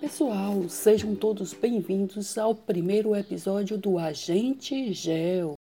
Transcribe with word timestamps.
pessoal, 0.00 0.66
sejam 0.66 1.14
todos 1.14 1.52
bem-vindos 1.52 2.38
ao 2.38 2.54
primeiro 2.54 3.14
episódio 3.14 3.76
do 3.76 3.98
Agente 3.98 4.94
Gel. 4.94 5.52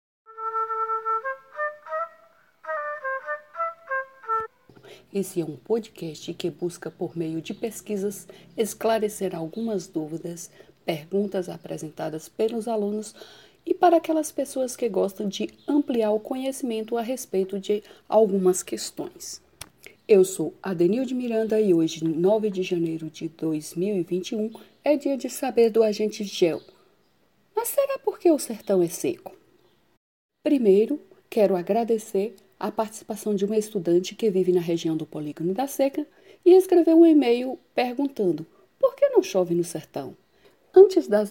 Esse 5.13 5.41
é 5.41 5.45
um 5.45 5.57
podcast 5.57 6.33
que 6.35 6.51
busca, 6.51 6.89
por 6.89 7.17
meio 7.17 7.43
de 7.43 7.53
pesquisas, 7.53 8.29
esclarecer 8.57 9.35
algumas 9.35 9.89
dúvidas, 9.89 10.53
perguntas 10.87 11.49
apresentadas 11.49 12.29
pelos 12.29 12.69
alunos 12.69 13.17
e 13.67 13.75
para 13.75 13.97
aquelas 13.97 14.31
pessoas 14.31 14.77
que 14.77 14.89
gostam 14.89 15.29
de 15.29 15.51
ampliar 15.67 16.13
o 16.13 16.21
conhecimento 16.21 16.97
a 16.97 17.03
respeito 17.03 17.59
de 17.59 17.83
algumas 18.09 18.63
questões. 18.63 19.43
Eu 20.09 20.25
sou 20.25 20.55
Adenilde 20.63 21.15
Miranda 21.15 21.61
e 21.61 21.75
hoje, 21.75 22.03
9 22.03 22.49
de 22.49 22.63
janeiro 22.63 23.11
de 23.11 23.29
2021, 23.29 24.51
é 24.83 24.97
dia 24.97 25.19
de 25.19 25.29
saber 25.29 25.69
do 25.69 25.83
agente 25.83 26.25
gel. 26.25 26.63
Mas 27.55 27.69
será 27.69 27.99
porque 27.99 28.31
o 28.31 28.39
sertão 28.39 28.83
é 28.83 28.89
seco? 28.89 29.37
Primeiro, 30.43 30.99
quero 31.29 31.55
agradecer 31.55 32.35
a 32.59 32.73
participação 32.73 33.35
de 33.35 33.45
uma 33.45 33.59
estudante 33.59 34.15
que 34.15 34.31
vive 34.31 34.51
na 34.51 34.63
região 34.63 34.97
do 34.97 35.05
Polígono 35.05 35.53
da 35.53 35.67
Seca 35.67 36.07
e 36.43 36.55
escreveu 36.55 36.99
um 36.99 37.05
e-mail 37.05 37.59
perguntando 37.75 38.47
por 38.79 38.97
que 38.97 39.11
não 39.11 39.23
chove 39.23 39.55
no 39.55 39.63
sertão. 39.63 40.17
Antes 40.75 41.07
das, 41.07 41.29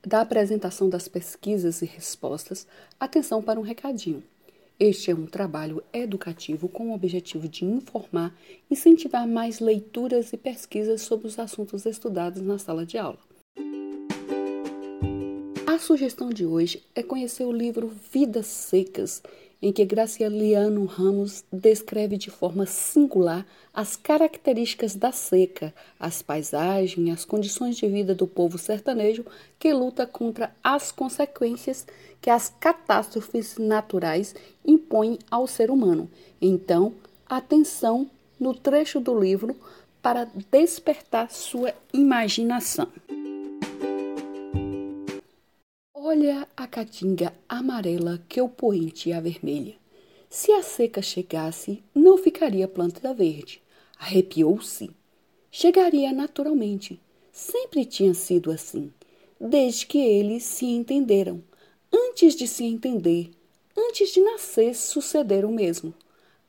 da 0.00 0.20
apresentação 0.20 0.88
das 0.88 1.08
pesquisas 1.08 1.82
e 1.82 1.86
respostas, 1.86 2.68
atenção 3.00 3.42
para 3.42 3.58
um 3.58 3.64
recadinho. 3.64 4.22
Este 4.78 5.10
é 5.10 5.14
um 5.14 5.26
trabalho 5.26 5.82
educativo 5.92 6.68
com 6.68 6.90
o 6.90 6.94
objetivo 6.94 7.48
de 7.48 7.64
informar 7.64 8.36
e 8.70 8.74
incentivar 8.74 9.26
mais 9.26 9.60
leituras 9.60 10.32
e 10.32 10.36
pesquisas 10.36 11.02
sobre 11.02 11.26
os 11.26 11.38
assuntos 11.38 11.86
estudados 11.86 12.42
na 12.42 12.58
sala 12.58 12.84
de 12.84 12.98
aula. 12.98 13.18
A 15.66 15.78
sugestão 15.78 16.30
de 16.30 16.44
hoje 16.44 16.82
é 16.94 17.02
conhecer 17.02 17.44
o 17.44 17.52
livro 17.52 17.92
Vidas 18.12 18.46
Secas, 18.46 19.22
em 19.62 19.72
que 19.72 19.84
Gracieliano 19.84 20.84
Ramos 20.84 21.44
descreve 21.52 22.16
de 22.16 22.30
forma 22.30 22.66
singular 22.66 23.46
as 23.72 23.94
características 23.94 24.96
da 24.96 25.12
seca, 25.12 25.72
as 25.98 26.20
paisagens, 26.20 27.14
as 27.14 27.24
condições 27.24 27.76
de 27.76 27.86
vida 27.86 28.12
do 28.14 28.26
povo 28.26 28.58
sertanejo 28.58 29.24
que 29.58 29.72
luta 29.72 30.04
contra 30.04 30.52
as 30.64 30.90
consequências 30.90 31.86
que 32.20 32.28
as 32.28 32.52
catástrofes 32.60 33.56
naturais 33.56 34.34
impõem 34.66 35.18
ao 35.30 35.46
ser 35.46 35.70
humano. 35.70 36.10
Então, 36.40 36.92
atenção 37.28 38.10
no 38.38 38.54
trecho 38.54 38.98
do 38.98 39.18
livro 39.18 39.56
para 40.02 40.28
despertar 40.50 41.30
sua 41.30 41.72
imaginação. 41.92 42.88
Olha 46.12 46.46
a 46.54 46.66
caatinga 46.66 47.32
amarela 47.48 48.22
que 48.28 48.38
o 48.38 48.46
poente 48.46 49.10
avermelha. 49.14 49.76
Se 50.28 50.52
a 50.52 50.62
seca 50.62 51.00
chegasse, 51.00 51.82
não 51.94 52.18
ficaria 52.18 52.68
planta 52.68 53.14
verde. 53.14 53.62
Arrepiou-se. 53.98 54.90
Chegaria 55.50 56.12
naturalmente. 56.12 57.00
Sempre 57.32 57.86
tinha 57.86 58.12
sido 58.12 58.50
assim, 58.50 58.92
desde 59.40 59.86
que 59.86 59.96
eles 59.96 60.42
se 60.42 60.66
entenderam. 60.66 61.42
Antes 61.90 62.36
de 62.36 62.46
se 62.46 62.64
entender, 62.64 63.30
antes 63.74 64.12
de 64.12 64.20
nascer, 64.20 64.76
sucederam 64.76 65.48
o 65.48 65.54
mesmo. 65.54 65.94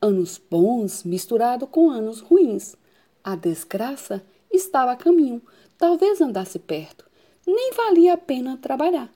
Anos 0.02 0.42
bons 0.52 1.06
misturado 1.06 1.66
com 1.66 1.90
anos 1.90 2.20
ruins. 2.20 2.76
A 3.24 3.34
desgraça 3.38 4.22
estava 4.52 4.92
a 4.92 4.98
caminho, 4.98 5.42
talvez 5.78 6.20
andasse 6.20 6.60
perto. 6.60 7.06
Nem 7.48 7.72
valia 7.72 8.16
a 8.16 8.18
pena 8.18 8.58
trabalhar 8.58 9.10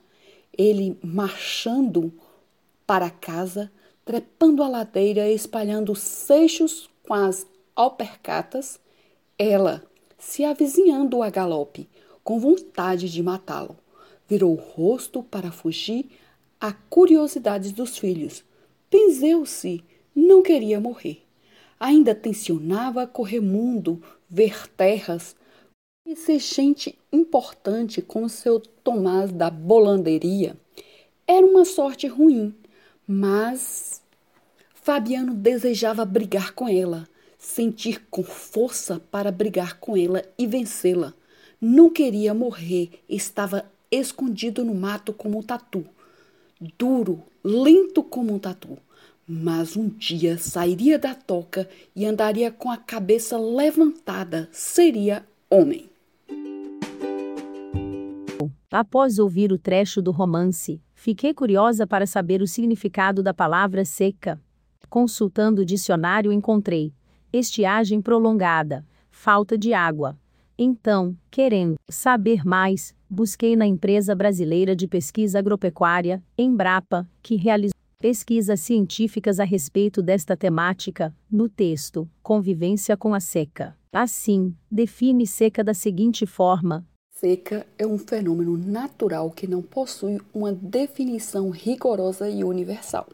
ele 0.58 0.98
marchando 1.02 2.12
para 2.84 3.08
casa, 3.08 3.70
trepando 4.04 4.62
a 4.62 4.68
ladeira, 4.68 5.30
espalhando 5.30 5.94
seixos 5.94 6.90
com 7.06 7.14
as 7.14 7.46
alpercatas, 7.76 8.80
ela 9.38 9.84
se 10.18 10.44
avizinhando 10.44 11.22
a 11.22 11.30
galope, 11.30 11.88
com 12.24 12.40
vontade 12.40 13.08
de 13.08 13.22
matá-lo. 13.22 13.76
Virou 14.28 14.52
o 14.52 14.56
rosto 14.56 15.22
para 15.22 15.52
fugir 15.52 16.10
à 16.60 16.72
curiosidade 16.72 17.72
dos 17.72 17.96
filhos. 17.96 18.44
Penzeu-se, 18.90 19.84
não 20.14 20.42
queria 20.42 20.80
morrer. 20.80 21.22
Ainda 21.78 22.14
tensionava 22.14 23.06
correr 23.06 23.40
mundo, 23.40 24.02
ver 24.28 24.66
terras, 24.76 25.36
e 26.08 26.16
ser 26.16 26.38
gente 26.38 26.98
importante 27.12 28.00
como 28.00 28.30
seu 28.30 28.58
Tomás 28.58 29.30
da 29.30 29.50
bolanderia 29.50 30.56
era 31.26 31.44
uma 31.44 31.66
sorte 31.66 32.06
ruim, 32.06 32.54
mas 33.06 34.00
Fabiano 34.72 35.34
desejava 35.34 36.06
brigar 36.06 36.54
com 36.54 36.66
ela, 36.66 37.06
sentir 37.38 38.06
com 38.08 38.22
força 38.22 38.98
para 39.10 39.30
brigar 39.30 39.78
com 39.78 39.94
ela 39.94 40.24
e 40.38 40.46
vencê-la. 40.46 41.12
Não 41.60 41.90
queria 41.90 42.32
morrer, 42.32 42.88
estava 43.06 43.70
escondido 43.90 44.64
no 44.64 44.74
mato 44.74 45.12
como 45.12 45.36
um 45.36 45.42
tatu, 45.42 45.84
duro, 46.78 47.22
lento 47.44 48.02
como 48.02 48.32
um 48.32 48.38
tatu. 48.38 48.78
Mas 49.28 49.76
um 49.76 49.86
dia 49.86 50.38
sairia 50.38 50.98
da 50.98 51.14
toca 51.14 51.68
e 51.94 52.06
andaria 52.06 52.50
com 52.50 52.70
a 52.70 52.78
cabeça 52.78 53.36
levantada, 53.36 54.48
seria 54.50 55.22
homem. 55.50 55.90
Após 58.70 59.18
ouvir 59.18 59.50
o 59.50 59.56
trecho 59.56 60.02
do 60.02 60.10
romance, 60.10 60.82
fiquei 60.94 61.32
curiosa 61.32 61.86
para 61.86 62.06
saber 62.06 62.42
o 62.42 62.46
significado 62.46 63.22
da 63.22 63.32
palavra 63.32 63.82
seca. 63.82 64.38
Consultando 64.90 65.62
o 65.62 65.64
dicionário, 65.64 66.30
encontrei 66.30 66.92
estiagem 67.32 68.02
prolongada, 68.02 68.86
falta 69.10 69.56
de 69.56 69.72
água. 69.72 70.18
Então, 70.58 71.16
querendo 71.30 71.76
saber 71.88 72.44
mais, 72.44 72.94
busquei 73.08 73.56
na 73.56 73.66
empresa 73.66 74.14
brasileira 74.14 74.76
de 74.76 74.86
pesquisa 74.86 75.38
agropecuária, 75.38 76.22
Embrapa, 76.36 77.08
que 77.22 77.36
realizou 77.36 77.76
pesquisas 77.98 78.60
científicas 78.60 79.40
a 79.40 79.44
respeito 79.44 80.02
desta 80.02 80.36
temática, 80.36 81.14
no 81.30 81.48
texto 81.48 82.08
Convivência 82.22 82.98
com 82.98 83.14
a 83.14 83.20
Seca. 83.20 83.74
Assim, 83.90 84.54
define 84.70 85.26
seca 85.26 85.64
da 85.64 85.72
seguinte 85.72 86.26
forma: 86.26 86.86
Seca 87.20 87.66
é 87.76 87.84
um 87.84 87.98
fenômeno 87.98 88.56
natural 88.56 89.28
que 89.32 89.48
não 89.48 89.60
possui 89.60 90.20
uma 90.32 90.52
definição 90.52 91.50
rigorosa 91.50 92.30
e 92.30 92.44
universal. 92.44 93.08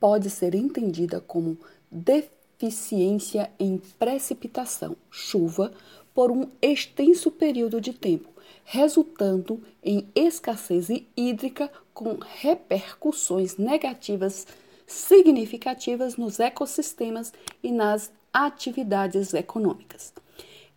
Pode 0.00 0.28
ser 0.28 0.56
entendida 0.56 1.20
como 1.20 1.56
deficiência 1.88 3.48
em 3.56 3.78
precipitação, 3.96 4.96
chuva, 5.08 5.72
por 6.12 6.32
um 6.32 6.48
extenso 6.60 7.30
período 7.30 7.80
de 7.80 7.92
tempo, 7.92 8.28
resultando 8.64 9.62
em 9.84 10.08
escassez 10.16 10.88
hídrica 11.16 11.70
com 11.94 12.18
repercussões 12.40 13.56
negativas 13.56 14.48
significativas 14.84 16.16
nos 16.16 16.40
ecossistemas 16.40 17.32
e 17.62 17.70
nas 17.70 18.10
atividades 18.32 19.32
econômicas. 19.32 20.12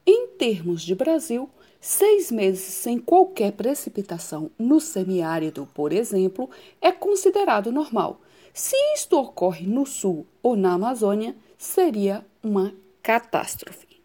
Em 0.06 0.28
termos 0.38 0.84
de 0.84 0.94
Brasil, 0.94 1.50
Seis 1.84 2.30
meses 2.30 2.62
sem 2.62 3.00
qualquer 3.00 3.54
precipitação 3.54 4.52
no 4.58 4.80
semiárido, 4.80 5.68
por 5.74 5.92
exemplo, 5.92 6.48
é 6.80 6.92
considerado 6.92 7.72
normal. 7.72 8.22
Se 8.54 8.76
isto 8.94 9.18
ocorre 9.18 9.66
no 9.66 9.84
sul 9.84 10.28
ou 10.44 10.56
na 10.56 10.74
Amazônia, 10.74 11.36
seria 11.58 12.24
uma 12.44 12.72
catástrofe. 13.02 14.00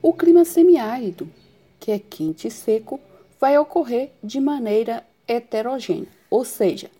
o 0.00 0.14
clima 0.14 0.46
semiárido, 0.46 1.30
que 1.78 1.92
é 1.92 1.98
quente 1.98 2.48
e 2.48 2.50
seco, 2.50 2.98
vai 3.38 3.58
ocorrer 3.58 4.12
de 4.24 4.40
maneira 4.40 5.06
heterogênea, 5.28 6.08
ou 6.30 6.44
seja, 6.44 6.90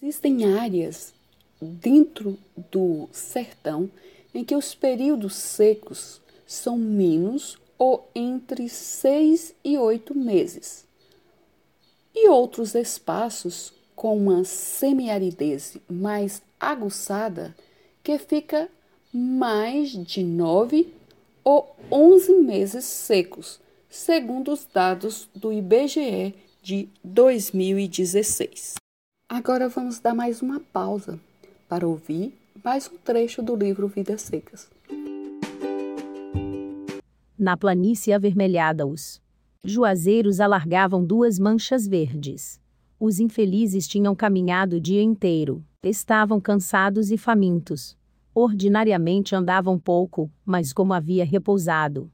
existem 0.00 0.54
áreas 0.54 1.14
dentro 1.60 2.38
do 2.70 3.08
sertão 3.10 3.90
em 4.34 4.44
que 4.44 4.54
os 4.54 4.74
períodos 4.74 5.34
secos 5.34 6.20
são 6.46 6.76
menos 6.76 7.58
ou 7.78 8.08
entre 8.14 8.68
seis 8.68 9.54
e 9.64 9.76
oito 9.78 10.16
meses, 10.16 10.84
e 12.14 12.28
outros 12.28 12.74
espaços 12.74 13.72
com 13.96 14.16
uma 14.16 14.44
semiaridez 14.44 15.76
mais 15.88 16.42
aguçada 16.60 17.56
que 18.02 18.18
fica 18.18 18.68
mais 19.12 19.90
de 19.90 20.22
nove 20.22 20.92
ou 21.44 21.74
onze 21.90 22.32
meses 22.34 22.84
secos, 22.84 23.60
segundo 23.88 24.52
os 24.52 24.64
dados 24.64 25.28
do 25.34 25.52
IBGE 25.52 26.34
de 26.62 26.88
2016. 27.02 28.74
Agora 29.28 29.68
vamos 29.68 29.98
dar 29.98 30.14
mais 30.14 30.40
uma 30.40 30.60
pausa 30.60 31.18
para 31.68 31.88
ouvir 31.88 32.38
mais 32.62 32.88
um 32.88 32.96
trecho 32.96 33.42
do 33.42 33.56
livro 33.56 33.88
Vidas 33.88 34.22
Secas. 34.22 34.70
Na 37.36 37.56
planície 37.56 38.12
avermelhada, 38.12 38.86
os 38.86 39.20
juazeiros 39.64 40.38
alargavam 40.38 41.04
duas 41.04 41.36
manchas 41.36 41.88
verdes. 41.88 42.60
Os 43.00 43.18
infelizes 43.18 43.88
tinham 43.88 44.14
caminhado 44.14 44.76
o 44.76 44.80
dia 44.80 45.02
inteiro, 45.02 45.64
estavam 45.82 46.40
cansados 46.40 47.10
e 47.10 47.18
famintos. 47.18 47.96
Ordinariamente 48.32 49.34
andavam 49.34 49.76
pouco, 49.76 50.30
mas 50.46 50.72
como 50.72 50.92
havia 50.92 51.24
repousado 51.24 52.08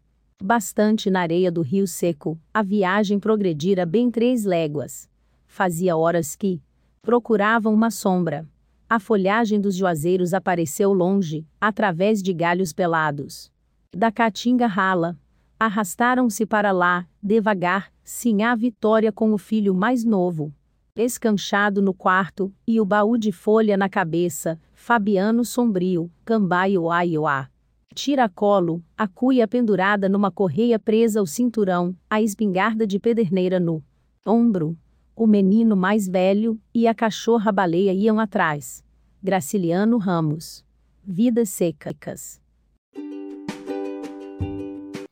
bastante 0.49 1.11
na 1.11 1.21
areia 1.21 1.51
do 1.51 1.63
rio 1.63 1.87
seco, 1.87 2.39
a 2.55 2.63
viagem 2.63 3.19
progredira 3.19 3.85
bem 3.85 4.11
três 4.11 4.45
léguas. 4.45 5.07
Fazia 5.47 5.97
horas 5.97 6.37
que 6.37 6.63
procuravam 7.03 7.75
uma 7.75 7.91
sombra. 7.91 8.49
A 8.89 8.99
folhagem 8.99 9.61
dos 9.61 9.75
juazeiros 9.75 10.33
apareceu 10.33 10.93
longe, 10.93 11.47
através 11.61 12.23
de 12.23 12.33
galhos 12.33 12.73
pelados. 12.73 13.53
Da 13.95 14.11
caatinga 14.11 14.67
rala, 14.67 15.19
arrastaram-se 15.61 16.47
para 16.47 16.73
lá, 16.73 17.07
devagar, 17.23 17.93
sinhá 18.03 18.55
Vitória 18.55 19.13
com 19.13 19.33
o 19.33 19.39
filho 19.39 19.75
mais 19.75 20.05
novo. 20.05 20.51
Escanchado 20.97 21.83
no 21.83 21.93
quarto, 21.93 22.51
e 22.67 22.81
o 22.81 22.85
baú 22.85 23.19
de 23.19 23.33
folha 23.33 23.77
na 23.77 23.89
cabeça, 23.89 24.59
Fabiano 24.73 25.45
sombrio, 25.45 26.11
cambaio 26.25 26.91
aioá. 26.91 27.51
Tiracolo, 27.99 28.81
a 28.97 29.09
cuia 29.09 29.49
pendurada 29.49 30.09
numa 30.09 30.31
correia 30.31 30.79
presa 30.79 31.19
ao 31.19 31.27
cinturão, 31.27 31.97
a 32.09 32.23
espingarda 32.23 32.87
de 32.87 32.97
pederneira 32.97 33.59
no 33.59 33.83
ombro, 34.25 34.79
o 35.17 35.27
menino 35.27 35.77
mais 35.77 36.07
velho 36.07 36.61
e 36.73 36.87
a 36.87 36.95
cachorra-baleia 36.95 37.93
iam 37.93 38.21
atrás. 38.21 38.85
Graciliano 39.21 39.99
Ramos. 39.99 40.65
Vidas 41.03 41.49
secas. 41.49 42.41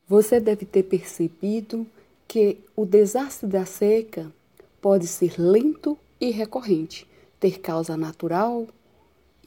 Você 0.07 0.39
deve 0.39 0.65
ter 0.65 0.83
percebido 0.83 1.85
que 2.25 2.57
o 2.73 2.85
desastre 2.85 3.49
da 3.49 3.65
seca 3.65 4.31
pode 4.81 5.07
ser 5.07 5.33
lento 5.37 5.97
e 6.21 6.31
recorrente, 6.31 7.05
ter 7.37 7.59
causa 7.59 7.97
natural 7.97 8.65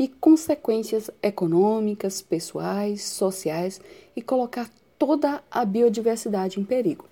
e 0.00 0.08
consequências 0.08 1.10
econômicas, 1.22 2.22
pessoais, 2.22 3.04
sociais 3.04 3.78
e 4.16 4.22
colocar 4.22 4.70
toda 4.98 5.44
a 5.50 5.62
biodiversidade 5.62 6.58
em 6.58 6.64
perigo. 6.64 7.04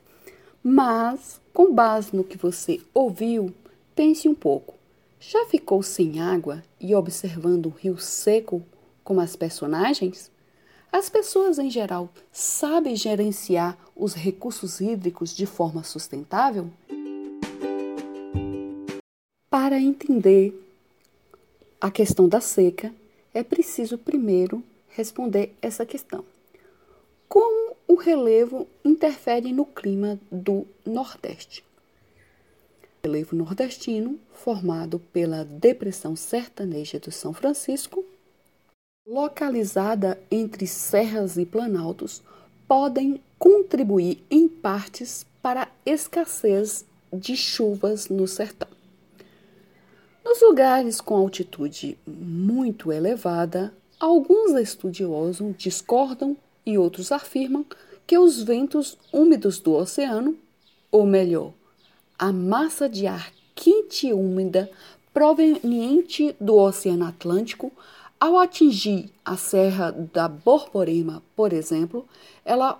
Mas, 0.62 1.38
com 1.52 1.74
base 1.74 2.16
no 2.16 2.24
que 2.24 2.38
você 2.38 2.80
ouviu, 2.94 3.52
pense 3.94 4.26
um 4.26 4.34
pouco. 4.34 4.74
Já 5.20 5.44
ficou 5.44 5.82
sem 5.82 6.18
água 6.18 6.62
e 6.80 6.94
observando 6.94 7.66
um 7.66 7.76
rio 7.78 7.98
seco 7.98 8.62
como 9.04 9.20
as 9.20 9.36
personagens? 9.36 10.30
As 10.90 11.10
pessoas 11.10 11.58
em 11.58 11.68
geral 11.68 12.08
sabem 12.32 12.96
gerenciar 12.96 13.76
os 13.94 14.14
recursos 14.14 14.80
hídricos 14.80 15.36
de 15.36 15.44
forma 15.44 15.84
sustentável? 15.84 16.70
Para 19.50 19.78
entender 19.78 20.67
a 21.80 21.90
questão 21.90 22.28
da 22.28 22.40
seca, 22.40 22.92
é 23.32 23.42
preciso 23.42 23.96
primeiro 23.96 24.62
responder 24.88 25.54
essa 25.62 25.86
questão. 25.86 26.24
Como 27.28 27.76
o 27.86 27.94
relevo 27.94 28.66
interfere 28.84 29.52
no 29.52 29.64
clima 29.64 30.18
do 30.30 30.66
Nordeste? 30.84 31.64
O 32.82 33.06
relevo 33.06 33.36
nordestino, 33.36 34.18
formado 34.32 34.98
pela 35.12 35.44
Depressão 35.44 36.16
Sertaneja 36.16 36.98
do 36.98 37.12
São 37.12 37.32
Francisco, 37.32 38.04
localizada 39.06 40.20
entre 40.30 40.66
serras 40.66 41.36
e 41.36 41.46
planaltos, 41.46 42.22
podem 42.66 43.22
contribuir 43.38 44.22
em 44.28 44.48
partes 44.48 45.24
para 45.40 45.62
a 45.62 45.68
escassez 45.86 46.84
de 47.12 47.36
chuvas 47.36 48.08
no 48.08 48.26
sertão. 48.26 48.77
Nos 50.28 50.42
lugares 50.42 51.00
com 51.00 51.16
altitude 51.16 51.96
muito 52.06 52.92
elevada, 52.92 53.72
alguns 53.98 54.50
estudiosos 54.60 55.56
discordam 55.56 56.36
e 56.66 56.76
outros 56.76 57.10
afirmam 57.10 57.64
que 58.06 58.18
os 58.18 58.42
ventos 58.42 58.98
úmidos 59.10 59.58
do 59.58 59.72
oceano, 59.72 60.36
ou 60.92 61.06
melhor, 61.06 61.54
a 62.18 62.30
massa 62.30 62.90
de 62.90 63.06
ar 63.06 63.32
quente 63.54 64.08
e 64.08 64.12
úmida 64.12 64.70
proveniente 65.14 66.36
do 66.38 66.56
Oceano 66.56 67.06
Atlântico, 67.06 67.72
ao 68.20 68.38
atingir 68.38 69.10
a 69.24 69.34
Serra 69.34 69.90
da 70.12 70.28
Borborema, 70.28 71.22
por 71.34 71.54
exemplo, 71.54 72.06
ela 72.44 72.78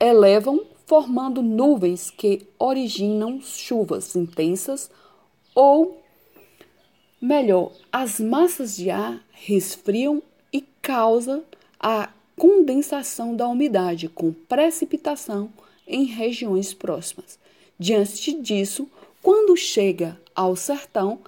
elevam 0.00 0.66
formando 0.84 1.42
nuvens 1.42 2.10
que 2.10 2.44
originam 2.58 3.40
chuvas 3.40 4.16
intensas 4.16 4.90
ou 5.54 6.02
Melhor, 7.20 7.72
as 7.90 8.20
massas 8.20 8.76
de 8.76 8.90
ar 8.90 9.24
resfriam 9.32 10.22
e 10.52 10.62
causam 10.82 11.42
a 11.80 12.10
condensação 12.36 13.34
da 13.34 13.48
umidade 13.48 14.06
com 14.06 14.32
precipitação 14.32 15.50
em 15.86 16.04
regiões 16.04 16.74
próximas. 16.74 17.38
Diante 17.78 18.38
disso, 18.40 18.86
quando 19.22 19.56
chega 19.56 20.20
ao 20.34 20.54
sertão, 20.54 21.18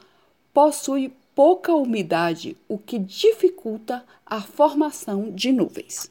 possui 0.52 1.11
pouca 1.35 1.73
umidade, 1.73 2.54
o 2.68 2.76
que 2.76 2.99
dificulta 2.99 4.04
a 4.26 4.42
formação 4.42 5.30
de 5.30 5.52
nuvens. 5.52 6.11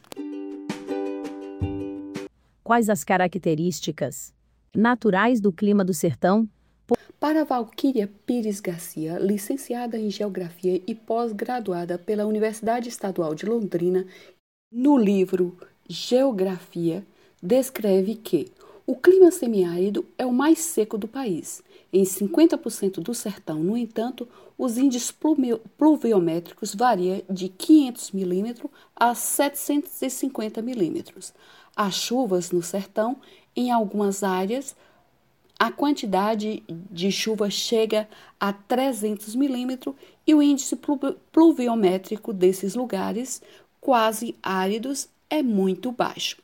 Quais 2.63 2.89
as 2.89 3.03
características 3.03 4.34
naturais 4.75 5.39
do 5.39 5.51
clima 5.51 5.86
do 5.86 5.93
sertão 5.93 6.50
para 7.19 7.43
Valquíria 7.43 8.09
Pires 8.25 8.59
Garcia, 8.59 9.17
licenciada 9.17 9.97
em 9.97 10.09
Geografia 10.09 10.81
e 10.86 10.93
pós-graduada 10.93 11.97
pela 11.97 12.25
Universidade 12.25 12.89
Estadual 12.89 13.33
de 13.33 13.45
Londrina, 13.45 14.05
no 14.71 14.97
livro 14.97 15.57
Geografia, 15.89 17.05
descreve 17.41 18.15
que 18.15 18.51
o 18.86 18.95
clima 18.95 19.31
semiárido 19.31 20.05
é 20.17 20.25
o 20.25 20.31
mais 20.31 20.59
seco 20.59 20.97
do 20.97 21.07
país. 21.07 21.63
Em 21.91 22.03
50% 22.03 23.01
do 23.01 23.13
sertão, 23.13 23.63
no 23.63 23.75
entanto, 23.75 24.27
os 24.57 24.77
índices 24.77 25.13
pluviométricos 25.77 26.75
variam 26.75 27.21
de 27.29 27.50
500 27.50 28.12
milímetros 28.12 28.71
a 28.95 29.15
750 29.15 30.62
milímetros. 30.62 31.33
As 31.75 31.95
chuvas 31.95 32.51
no 32.51 32.62
sertão, 32.62 33.17
em 33.55 33.71
algumas 33.71 34.24
áreas, 34.24 34.75
a 35.60 35.72
quantidade 35.72 36.64
de 36.68 37.12
chuva 37.12 37.50
chega 37.50 38.08
a 38.40 38.54
300 38.54 39.36
milímetros 39.36 39.96
e 40.26 40.36
o 40.36 40.42
índice 40.42 40.78
pluviométrico 41.32 42.32
desses 42.32 42.76
lugares 42.76 43.42
quase 43.82 44.36
áridos 44.44 45.10
é 45.30 45.42
muito 45.42 45.92
baixo. 45.92 46.38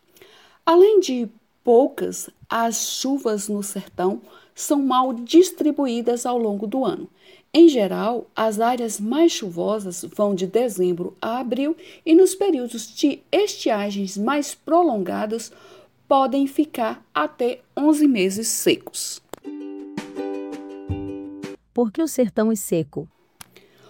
Além 0.66 1.00
de 1.00 1.30
poucas, 1.64 2.30
as 2.50 2.90
chuvas 2.90 3.48
no 3.48 3.62
sertão 3.62 4.22
são 4.56 4.82
mal 4.82 5.14
distribuídas 5.14 6.26
ao 6.26 6.38
longo 6.38 6.66
do 6.66 6.84
ano. 6.84 7.08
Em 7.54 7.70
geral, 7.70 8.26
as 8.36 8.60
áreas 8.60 9.00
mais 9.00 9.32
chuvosas 9.32 10.04
vão 10.16 10.34
de 10.34 10.48
dezembro 10.48 11.16
a 11.22 11.40
abril 11.40 11.78
e 12.04 12.16
nos 12.16 12.34
períodos 12.34 12.88
de 12.96 13.22
estiagens 13.32 14.18
mais 14.18 14.56
prolongados 14.56 15.52
podem 16.14 16.46
ficar 16.46 17.04
até 17.12 17.62
11 17.76 18.08
meses 18.08 18.48
secos. 18.48 19.20
Por 21.74 21.92
que 21.92 22.04
o 22.04 22.08
sertão 22.08 22.52
é 22.52 22.56
seco? 22.56 23.10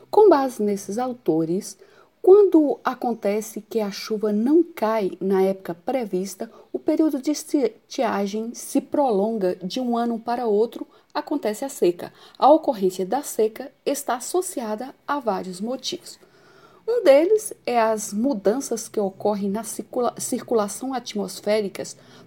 Com 0.09 0.29
base 0.29 0.63
nesses 0.63 0.97
autores, 0.97 1.77
quando 2.21 2.79
acontece 2.81 3.59
que 3.59 3.81
a 3.81 3.91
chuva 3.91 4.31
não 4.31 4.63
cai 4.63 5.11
na 5.19 5.43
época 5.43 5.73
prevista, 5.73 6.49
o 6.71 6.79
período 6.79 7.21
de 7.21 7.31
estiagem 7.31 8.53
se 8.53 8.79
prolonga 8.79 9.57
de 9.57 9.81
um 9.81 9.97
ano 9.97 10.17
para 10.17 10.47
outro, 10.47 10.87
acontece 11.13 11.65
a 11.65 11.69
seca. 11.69 12.13
A 12.39 12.49
ocorrência 12.49 13.05
da 13.05 13.21
seca 13.21 13.69
está 13.85 14.15
associada 14.15 14.95
a 15.05 15.19
vários 15.19 15.59
motivos. 15.59 16.17
Um 16.85 17.01
deles 17.01 17.53
é 17.65 17.79
as 17.79 18.11
mudanças 18.11 18.89
que 18.89 18.99
ocorrem 18.99 19.49
na 19.49 19.63
circula 19.63 20.13
circulação 20.17 20.93
atmosférica 20.93 21.81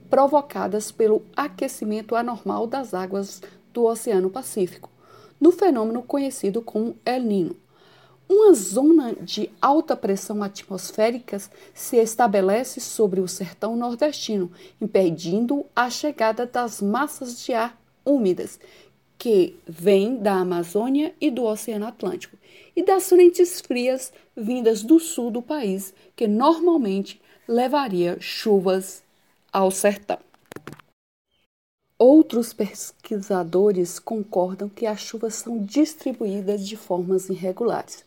provocadas 0.08 0.90
pelo 0.90 1.22
aquecimento 1.36 2.16
anormal 2.16 2.66
das 2.66 2.94
águas 2.94 3.42
do 3.74 3.84
Oceano 3.84 4.30
Pacífico, 4.30 4.90
no 5.38 5.52
fenômeno 5.52 6.02
conhecido 6.02 6.62
como 6.62 6.96
El 7.04 7.22
Nino. 7.22 7.56
Uma 8.26 8.54
zona 8.54 9.14
de 9.14 9.50
alta 9.60 9.94
pressão 9.94 10.42
atmosférica 10.42 11.38
se 11.74 11.96
estabelece 11.98 12.80
sobre 12.80 13.20
o 13.20 13.28
sertão 13.28 13.76
nordestino, 13.76 14.50
impedindo 14.80 15.66
a 15.76 15.90
chegada 15.90 16.46
das 16.46 16.80
massas 16.80 17.44
de 17.44 17.52
ar 17.52 17.78
úmidas 18.06 18.58
que 19.18 19.56
vêm 19.66 20.16
da 20.16 20.34
Amazônia 20.34 21.14
e 21.20 21.30
do 21.30 21.44
Oceano 21.44 21.86
Atlântico, 21.86 22.36
e 22.74 22.82
das 22.82 23.08
frentes 23.08 23.60
frias 23.60 24.12
vindas 24.36 24.82
do 24.82 25.00
sul 25.00 25.30
do 25.30 25.40
país, 25.40 25.94
que 26.14 26.26
normalmente 26.26 27.20
levaria 27.48 28.18
chuvas 28.20 29.02
ao 29.52 29.70
sertão. 29.70 30.18
Outros 31.98 32.52
pesquisadores 32.52 33.98
concordam 33.98 34.68
que 34.68 34.84
as 34.86 35.00
chuvas 35.00 35.36
são 35.36 35.64
distribuídas 35.64 36.66
de 36.66 36.76
formas 36.76 37.30
irregulares. 37.30 38.04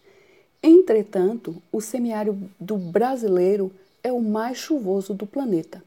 Entretanto, 0.62 1.60
o 1.72 1.82
semiárido 1.82 2.78
brasileiro 2.78 3.72
é 4.04 4.12
o 4.12 4.22
mais 4.22 4.60
chuvoso 4.60 5.14
do 5.14 5.26
planeta. 5.26 5.84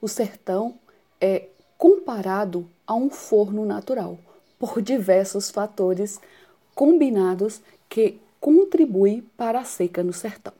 O 0.00 0.08
sertão 0.08 0.78
é 1.20 1.48
comparado 1.76 2.66
a 2.86 2.94
um 2.94 3.10
forno 3.10 3.66
natural 3.66 4.18
por 4.64 4.80
diversos 4.80 5.50
fatores 5.50 6.18
combinados 6.74 7.60
que 7.86 8.18
contribuem 8.40 9.20
para 9.36 9.60
a 9.60 9.64
seca 9.64 10.02
no 10.02 10.12
sertão. 10.12 10.54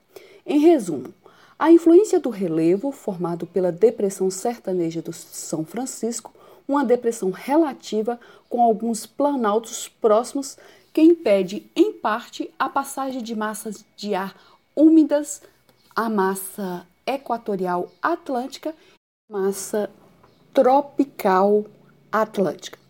Em 0.45 0.59
resumo, 0.59 1.15
a 1.59 1.73
influência 1.73 2.21
do 2.21 2.29
relevo 2.29 2.93
formado 2.93 3.47
pela 3.47 3.73
depressão 3.73 4.31
sertaneja 4.31 5.01
do 5.01 5.11
São 5.11 5.65
Francisco, 5.65 6.35
uma 6.69 6.85
depressão 6.85 7.31
relativa 7.31 8.21
com 8.47 8.63
alguns 8.63 9.07
planaltos 9.07 9.89
próximos 9.89 10.59
que 10.93 11.01
impede, 11.01 11.67
em 11.75 11.91
parte, 11.91 12.53
a 12.59 12.69
passagem 12.69 13.23
de 13.23 13.35
massas 13.35 13.87
de 13.97 14.15
ar 14.15 14.39
úmidas 14.77 15.41
à 15.97 16.11
massa 16.11 16.87
equatorial 17.07 17.91
atlântica 18.03 18.75
e 19.31 19.33
massa 19.33 19.91
tropical 20.53 21.65
atlântica. 22.13 22.84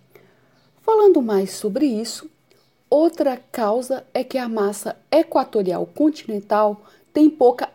Falando 1.05 1.21
mais 1.21 1.51
sobre 1.51 1.85
isso, 1.85 2.31
outra 2.89 3.37
causa 3.37 4.07
é 4.15 4.25
que 4.25 4.39
a 4.39 4.49
massa 4.49 4.97
equatorial 5.11 5.85
continental 5.85 6.81
tem 7.13 7.29
pouca 7.29 7.71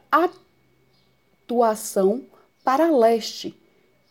atuação 1.46 2.24
para 2.64 2.90
leste. 2.90 3.56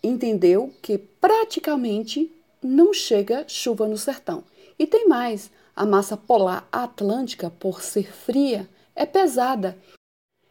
Entendeu 0.00 0.72
que 0.80 0.96
praticamente 0.96 2.30
não 2.62 2.94
chega 2.94 3.44
chuva 3.48 3.88
no 3.88 3.98
sertão. 3.98 4.44
E 4.78 4.86
tem 4.86 5.08
mais, 5.08 5.50
a 5.74 5.84
massa 5.84 6.16
polar 6.16 6.68
atlântica, 6.70 7.50
por 7.50 7.82
ser 7.82 8.12
fria, 8.12 8.68
é 8.94 9.04
pesada 9.04 9.76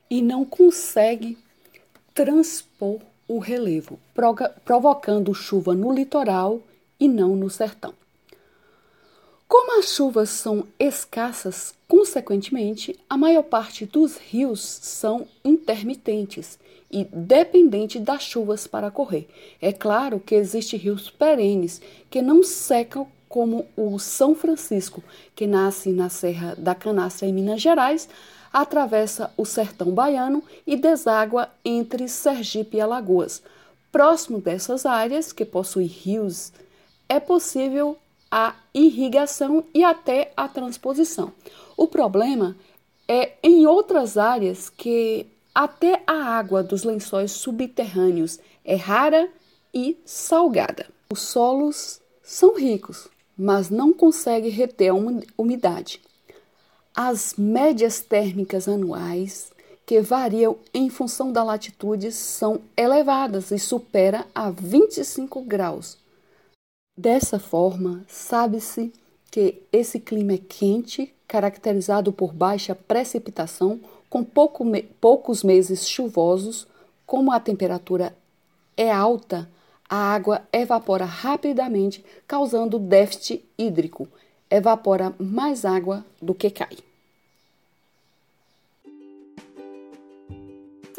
e 0.10 0.22
não 0.22 0.44
consegue 0.44 1.38
transpor 2.14 3.00
o 3.30 3.40
relevo, 3.40 3.98
provocando 4.66 5.34
chuva 5.34 5.74
no 5.74 5.90
litoral 5.94 6.60
e 7.00 7.08
não 7.08 7.34
no 7.34 7.50
sertão. 7.50 7.94
Como 9.48 9.80
as 9.80 9.94
chuvas 9.94 10.30
são 10.30 10.68
escassas, 10.78 11.74
consequentemente, 11.88 13.00
a 13.10 13.18
maior 13.18 13.44
parte 13.44 13.86
dos 13.86 14.18
rios 14.18 14.60
são 14.60 15.26
intermitentes 15.44 16.60
e 16.92 17.06
dependente 17.06 17.98
das 17.98 18.24
chuvas 18.24 18.68
para 18.68 18.92
correr. 18.92 19.28
É 19.62 19.72
claro 19.72 20.20
que 20.20 20.36
existem 20.36 20.78
rios 20.78 21.10
perenes 21.10 21.82
que 22.10 22.22
não 22.22 22.44
secam 22.44 23.08
como 23.30 23.66
o 23.76 23.98
São 24.00 24.36
Francisco, 24.36 25.02
que 25.34 25.48
nasce 25.48 25.92
na 25.92 26.10
Serra 26.10 26.54
da 26.58 26.76
Canastra, 26.76 27.28
em 27.28 27.34
Minas 27.34 27.62
Gerais, 27.62 28.10
atravessa 28.52 29.32
o 29.38 29.46
sertão 29.46 29.92
baiano 29.92 30.44
e 30.66 30.76
deságua 30.76 31.50
entre 31.64 32.10
Sergipe 32.10 32.78
e 32.78 32.82
Alagoas. 32.82 33.42
Próximo 33.92 34.42
dessas 34.42 34.86
áreas, 34.86 35.32
que 35.32 35.46
possuem 35.46 35.88
rios, 35.88 36.52
é 37.08 37.20
possível 37.20 37.98
a 38.32 38.56
irrigação 38.74 39.64
e 39.74 39.84
até 39.84 40.32
a 40.36 40.48
transposição. 40.48 41.32
O 41.76 41.88
problema 41.88 42.56
é 43.08 43.34
em 43.42 43.66
outras 43.66 44.18
áreas 44.18 44.70
que 44.70 45.26
até 45.54 46.04
a 46.06 46.14
água 46.14 46.62
dos 46.62 46.84
lençóis 46.84 47.32
subterrâneos 47.32 48.40
é 48.64 48.76
rara 48.76 49.30
e 49.74 49.98
salgada. 50.06 50.88
Os 51.10 51.22
solos 51.22 52.02
são 52.22 52.56
ricos, 52.56 53.08
mas 53.38 53.70
não 53.70 53.94
consegue 53.94 54.50
reter 54.50 54.90
a 54.90 54.96
umidade. 55.38 56.02
As 56.94 57.36
médias 57.38 58.02
térmicas 58.02 58.68
anuais, 58.68 59.52
que 59.86 60.02
variam 60.02 60.58
em 60.74 60.90
função 60.90 61.32
da 61.32 61.44
latitude, 61.44 62.12
são 62.12 62.60
elevadas 62.76 63.52
e 63.52 63.58
supera 63.58 64.26
a 64.36 64.50
25 64.50 65.42
graus. 65.42 65.98
Dessa 66.98 67.38
forma, 67.38 68.04
sabe-se 68.08 68.92
que 69.30 69.62
esse 69.72 70.00
clima 70.00 70.34
é 70.34 70.38
quente, 70.40 71.14
caracterizado 71.28 72.12
por 72.12 72.34
baixa 72.34 72.74
precipitação, 72.74 73.80
com 74.10 74.24
pouco, 74.24 74.66
poucos 75.00 75.44
meses 75.44 75.88
chuvosos, 75.88 76.66
como 77.06 77.32
a 77.32 77.40
temperatura 77.40 78.18
é 78.76 78.92
alta, 78.92 79.48
a 79.88 79.96
água 79.96 80.42
evapora 80.52 81.06
rapidamente, 81.06 82.04
causando 82.28 82.80
déficit 82.80 83.46
hídrico. 83.56 84.08
Evapora 84.50 85.14
mais 85.20 85.66
água 85.66 86.04
do 86.20 86.34
que 86.34 86.50
cai. 86.50 86.78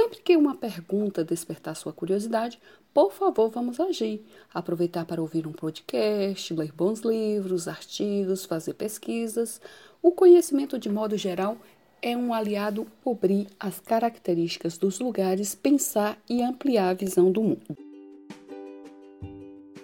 Sempre 0.09 0.23
que 0.23 0.37
uma 0.39 0.55
pergunta 0.55 1.23
despertar 1.23 1.77
sua 1.77 1.93
curiosidade, 1.93 2.59
por 2.95 3.13
favor, 3.13 3.51
vamos 3.51 3.79
agir. 3.79 4.25
Aproveitar 4.55 5.05
para 5.05 5.21
ouvir 5.21 5.47
um 5.47 5.53
podcast, 5.53 6.55
ler 6.55 6.73
bons 6.73 7.01
livros, 7.01 7.69
artigos, 7.69 8.47
fazer 8.47 8.73
pesquisas. 8.73 9.61
O 10.01 10.11
conhecimento, 10.11 10.79
de 10.79 10.89
modo 10.89 11.15
geral, 11.19 11.59
é 12.01 12.17
um 12.17 12.33
aliado 12.33 12.87
cobrir 13.05 13.49
as 13.61 13.81
características 13.81 14.79
dos 14.79 14.99
lugares, 14.99 15.55
pensar 15.55 16.19
e 16.27 16.41
ampliar 16.41 16.89
a 16.89 16.95
visão 16.95 17.31
do 17.31 17.43
mundo. 17.43 17.88